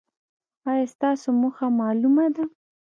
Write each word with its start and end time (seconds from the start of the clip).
ایا 0.69 0.85
ستاسو 0.93 1.27
موخه 1.41 1.67
معلومه 1.79 2.25
ده؟ 2.35 2.43